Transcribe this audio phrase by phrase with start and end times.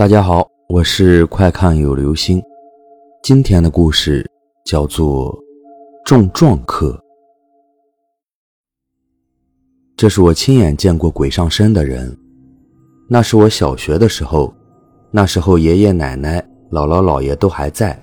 [0.00, 2.42] 大家好，我是快看有流星。
[3.22, 4.26] 今天的故事
[4.64, 5.30] 叫做
[6.06, 6.92] 《中撞客》。
[9.98, 12.16] 这是我亲眼见过鬼上身的人。
[13.10, 14.50] 那是我小学的时候，
[15.10, 18.02] 那时候爷爷奶奶、姥姥姥爷都还在，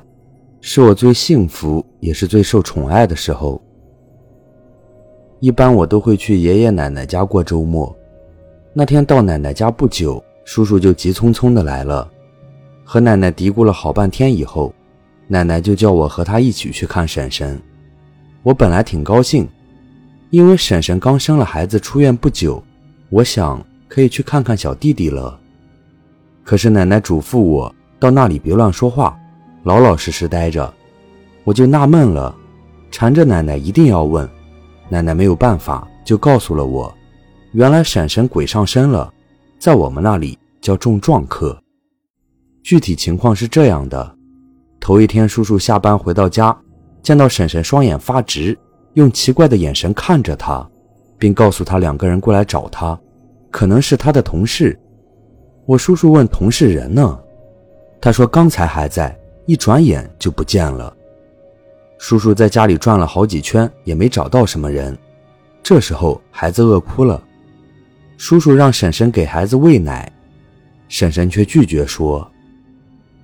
[0.62, 3.60] 是我最幸福也是最受宠爱的时候。
[5.40, 7.92] 一般我都会去爷爷奶奶家过周末。
[8.72, 10.24] 那天到奶奶家不久。
[10.48, 12.10] 叔叔就急匆匆的来了，
[12.86, 14.74] 和奶奶嘀咕了好半天以后，
[15.28, 17.62] 奶奶就叫我和她一起去看婶婶。
[18.44, 19.46] 我本来挺高兴，
[20.30, 22.64] 因为婶婶刚生了孩子出院不久，
[23.10, 25.38] 我想可以去看看小弟弟了。
[26.46, 29.20] 可是奶奶嘱咐我到那里别乱说话，
[29.64, 30.74] 老老实实待着。
[31.44, 32.34] 我就纳闷了，
[32.90, 34.28] 缠着奶奶一定要问。
[34.88, 36.92] 奶奶没有办法，就告诉了我，
[37.52, 39.14] 原来婶婶鬼上身了。
[39.60, 41.58] 在我们那里叫中撞客。
[42.64, 44.16] 具体情况是这样的：
[44.80, 46.58] 头一天，叔叔下班回到家，
[47.02, 48.58] 见到婶婶双眼发直，
[48.94, 50.68] 用奇怪的眼神看着他，
[51.18, 53.00] 并告诉他两个人过来找他，
[53.50, 54.78] 可能是他的同事。
[55.66, 57.20] 我叔叔问同事人呢？
[58.00, 60.96] 他说刚才还在，一转眼就不见了。
[61.98, 64.96] 叔叔在家里转了好几圈，也没找到什么人。
[65.64, 67.22] 这时候，孩子饿哭了。
[68.18, 70.12] 叔叔让婶婶给孩子喂奶，
[70.90, 72.30] 婶婶却拒绝说：“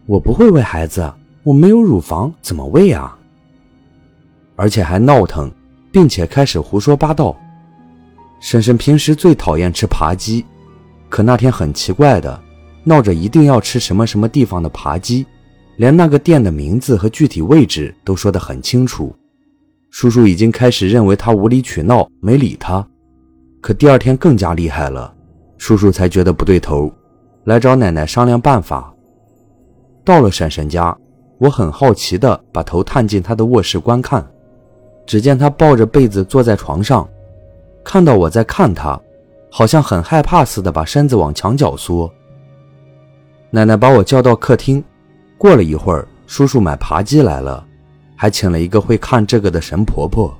[0.05, 3.17] 我不会喂孩子，我没有乳房，怎么喂啊？”
[4.55, 5.51] 而且还闹腾，
[5.91, 7.35] 并且开始胡说八道。
[8.39, 10.45] 婶婶平时最讨厌吃扒鸡，
[11.09, 12.39] 可那天很奇怪的，
[12.83, 15.25] 闹着一定要吃什么什么地方的扒鸡，
[15.77, 19.15] 连那个店的名字和具体位置都说得很清楚。
[19.89, 22.85] 叔叔已经开始认为他无理取闹，没理他。
[23.63, 25.15] 可第二天更加厉害了，
[25.57, 26.91] 叔叔才觉得不对头，
[27.45, 28.93] 来找奶奶商量办法。
[30.03, 30.93] 到了婶婶家，
[31.37, 34.21] 我很好奇地把头探进她的卧室观看，
[35.05, 37.07] 只见她抱着被子坐在床上，
[37.85, 38.99] 看到我在看她，
[39.49, 42.11] 好像很害怕似的，把身子往墙角缩。
[43.49, 44.83] 奶奶把我叫到客厅，
[45.37, 47.65] 过了一会儿，叔叔买扒鸡来了，
[48.17, 50.37] 还请了一个会看这个的神婆婆。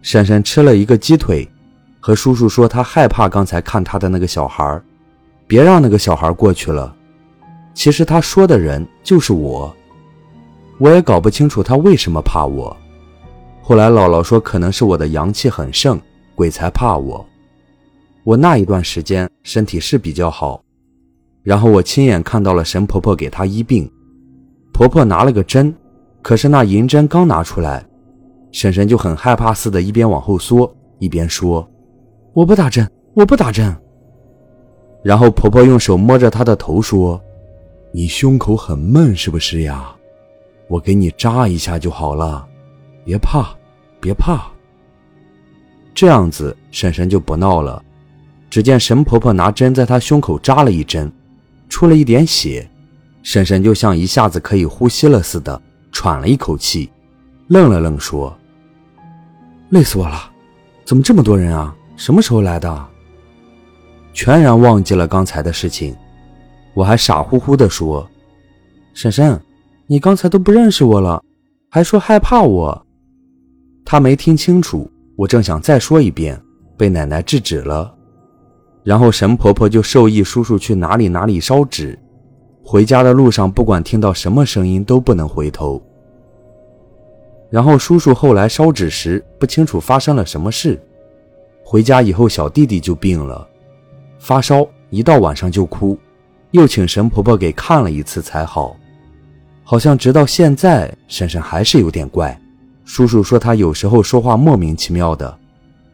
[0.00, 1.50] 婶婶吃了一个鸡腿。
[2.06, 4.78] 和叔叔说，他害怕刚才看他的那个小孩
[5.46, 6.94] 别让那个小孩过去了。
[7.72, 9.74] 其实他说的人就是我，
[10.76, 12.76] 我也搞不清楚他为什么怕我。
[13.62, 15.98] 后来姥姥说，可能是我的阳气很盛，
[16.34, 17.26] 鬼才怕我。
[18.22, 20.62] 我那一段时间身体是比较好，
[21.42, 23.90] 然后我亲眼看到了神婆婆给他医病，
[24.74, 25.74] 婆婆拿了个针，
[26.20, 27.82] 可是那银针刚拿出来，
[28.52, 31.66] 婶婶就很害怕似的，一边往后缩，一边说。
[32.34, 33.74] 我不打针，我不打针。
[35.04, 37.20] 然后婆婆用手摸着她的头说
[37.92, 39.94] ：“你胸口很闷是不是呀？
[40.66, 42.44] 我给你扎一下就好了，
[43.04, 43.54] 别怕，
[44.00, 44.50] 别怕。”
[45.94, 47.80] 这样子，婶婶就不闹了。
[48.50, 51.10] 只见神婆婆拿针在她胸口扎了一针，
[51.68, 52.68] 出了一点血，
[53.22, 55.60] 婶婶就像一下子可以呼吸了似的，
[55.92, 56.90] 喘了一口气，
[57.46, 58.36] 愣了愣说
[59.70, 60.18] ：“累死我了，
[60.84, 62.86] 怎么这么多人啊？”什么时候来的？
[64.12, 65.94] 全然忘记了刚才的事情，
[66.74, 68.08] 我还傻乎乎的说
[68.94, 69.40] ：“婶婶，
[69.86, 71.22] 你刚才都不认识我了，
[71.68, 72.86] 还说害怕我。”
[73.84, 76.40] 他没听清楚，我正想再说一遍，
[76.76, 77.94] 被奶奶制止了。
[78.82, 81.98] 然后神婆婆就授意叔叔去哪里哪里烧纸，
[82.62, 85.82] 回家的路上不管听到什么声音都不能回头。
[87.50, 90.80] 然后叔叔后来烧纸时，不清楚发生了什么事。
[91.74, 93.44] 回家以后，小弟弟就病了，
[94.20, 95.98] 发烧，一到晚上就哭，
[96.52, 98.76] 又请神婆婆给看了一次才好。
[99.64, 102.40] 好像直到现在，婶婶还是有点怪。
[102.84, 105.36] 叔叔说他有时候说话莫名其妙的，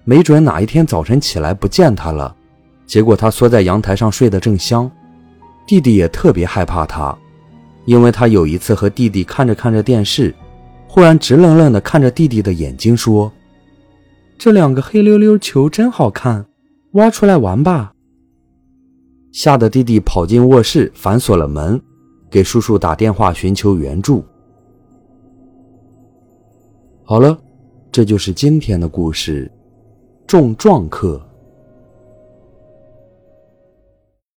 [0.04, 2.36] 没准哪一天早晨起来不见他了，
[2.86, 4.90] 结果他缩在阳台上睡得正香。
[5.66, 7.16] 弟弟也特别害怕他，
[7.86, 10.34] 因为他有一次和弟弟看着看着电视，
[10.86, 13.32] 忽然直愣愣地看着弟弟的眼睛说。
[14.40, 16.46] 这两个黑溜溜球真好看，
[16.92, 17.92] 挖出来玩吧。
[19.32, 21.78] 吓得弟弟跑进卧室，反锁了门，
[22.30, 24.24] 给叔叔打电话寻求援助。
[27.04, 27.38] 好了，
[27.92, 29.52] 这就是今天的故事，
[30.26, 31.20] 中撞客。